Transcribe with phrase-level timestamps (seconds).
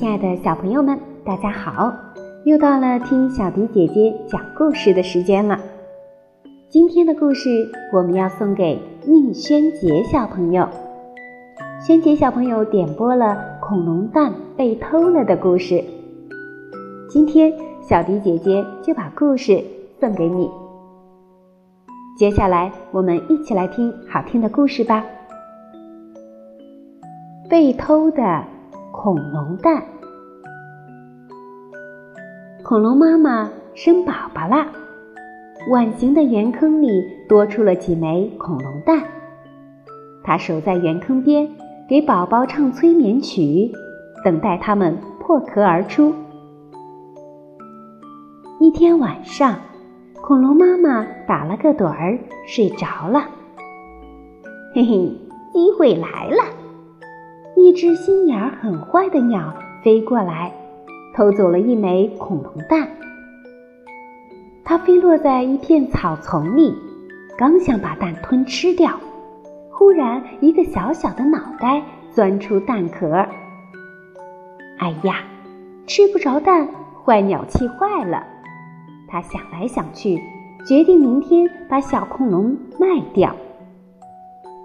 [0.00, 1.92] 亲爱的小朋友们，大家好！
[2.46, 5.60] 又到了听小迪姐姐讲故事的时间了。
[6.70, 10.66] 今天的故事我们要送给宁轩杰小朋友。
[11.86, 15.84] 轩杰小朋友点播了恐龙蛋被偷了的故事。
[17.10, 19.62] 今天小迪姐姐就把故事
[20.00, 20.50] 送给你。
[22.16, 25.04] 接下来我们一起来听好听的故事吧。
[27.50, 28.44] 被偷的
[28.92, 29.82] 恐龙蛋。
[32.62, 34.66] 恐龙妈妈生宝宝啦！
[35.70, 36.88] 碗形的圆坑里
[37.28, 39.02] 多出了几枚恐龙蛋。
[40.22, 41.48] 它守在圆坑边，
[41.88, 43.70] 给宝宝唱催眠曲，
[44.24, 46.12] 等待它们破壳而出。
[48.58, 49.56] 一天晚上，
[50.20, 53.22] 恐龙妈妈打了个盹儿，睡着了。
[54.74, 55.16] 嘿嘿，
[55.52, 56.42] 机会来了！
[57.62, 60.52] 一只心眼很坏的鸟飞过来。
[61.12, 62.88] 偷走了一枚恐龙蛋，
[64.64, 66.72] 它飞落在一片草丛里，
[67.36, 68.92] 刚想把蛋吞吃掉，
[69.70, 73.26] 忽然一个小小的脑袋钻出蛋壳。
[74.78, 75.16] 哎呀，
[75.86, 76.68] 吃不着蛋，
[77.04, 78.22] 坏鸟气坏了。
[79.08, 80.22] 他想来想去，
[80.64, 83.34] 决定明天把小恐龙卖掉。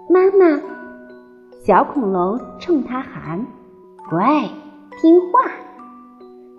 [0.08, 0.62] 妈妈，
[1.66, 3.44] 小恐龙冲它喊
[4.08, 4.48] ：“乖，
[5.00, 5.50] 听话。”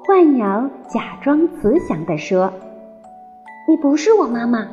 [0.05, 2.51] 坏鸟假装慈祥地说
[3.69, 4.67] ：“你不是我妈妈，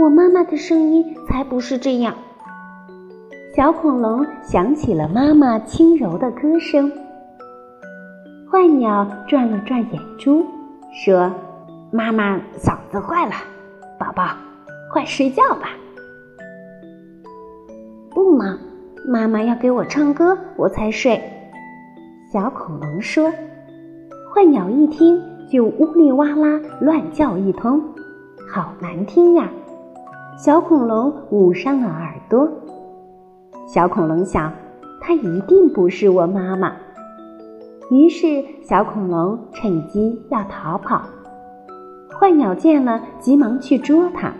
[0.00, 2.14] 我妈妈的声音才不是这样。”
[3.54, 6.90] 小恐龙想起了妈妈轻柔的歌声。
[8.50, 10.46] 坏鸟转了转眼珠，
[11.04, 11.30] 说
[11.92, 13.34] ：“妈妈嗓子坏了，
[14.00, 14.28] 宝宝，
[14.90, 15.68] 快睡觉吧。”
[18.08, 18.58] 不嘛，
[19.08, 21.22] 妈妈要给我唱歌，我才睡。
[22.32, 23.30] 小恐龙说。
[24.34, 27.80] 坏鸟一听就呜里哇啦乱叫一通，
[28.50, 29.48] 好难听呀！
[30.36, 32.48] 小恐龙捂上了耳朵。
[33.64, 34.52] 小恐龙想，
[35.00, 36.72] 它一定不是我妈妈。
[37.92, 41.02] 于是小恐龙趁机要逃跑。
[42.18, 44.32] 坏鸟见了，急忙去捉它。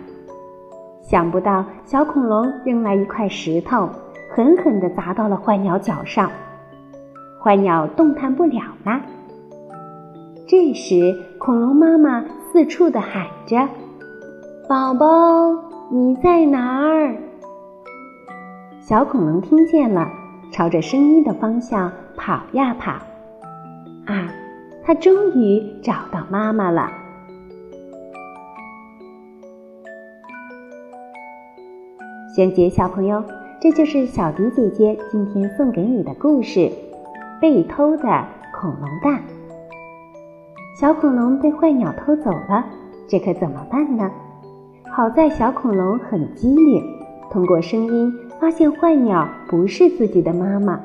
[1.01, 3.89] 想不到小恐龙扔来一块石头，
[4.37, 6.29] 狠狠地砸到了坏鸟脚上。
[7.41, 9.01] 坏鸟动弹不了了。
[10.47, 13.67] 这时，恐龙妈妈四处的喊着
[14.69, 15.07] ：“宝宝，
[15.89, 17.15] 你在哪儿？”
[18.79, 20.07] 小恐龙听见了，
[20.51, 22.91] 朝着声音的方向跑呀跑。
[24.05, 24.29] 啊，
[24.85, 26.91] 它终于找到妈妈了！
[32.35, 33.23] 萱姐小朋友，
[33.59, 36.59] 这就是小迪姐姐今天送给你的故事
[37.41, 38.03] 《被偷的
[38.53, 39.15] 恐龙蛋》。
[40.79, 42.63] 小恐龙被坏鸟偷走了，
[43.07, 44.11] 这可怎么办呢？
[44.91, 46.83] 好在小恐龙很机灵，
[47.31, 50.79] 通过声音发现坏鸟不是自己的妈妈，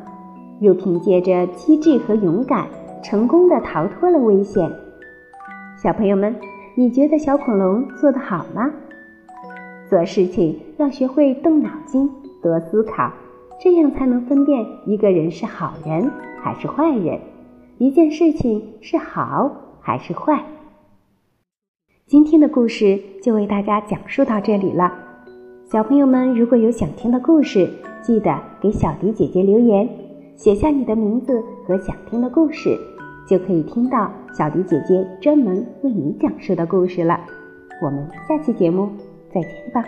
[0.61, 2.67] 又凭借着机智和勇敢，
[3.03, 4.71] 成功的逃脱了危险。
[5.77, 6.35] 小朋友们，
[6.75, 8.71] 你觉得小恐龙做得好吗？
[9.91, 12.11] 做事情要学会动脑筋，
[12.43, 13.13] 多思考，
[13.61, 16.11] 这样才能分辨一个人是好人
[16.43, 17.21] 还是坏人，
[17.79, 19.51] 一件事情是好。
[19.85, 20.45] 还是坏。
[22.07, 24.93] 今天的故事就为大家讲述到这里了。
[25.65, 27.69] 小朋友们，如果有想听的故事，
[28.01, 29.89] 记得给小迪姐姐留言，
[30.37, 32.79] 写下你的名字和想听的故事，
[33.29, 37.19] 就可以听到小迪姐姐专门为你讲述的故事了。
[37.83, 38.89] 我们下期节目
[39.35, 39.85] 再见吧。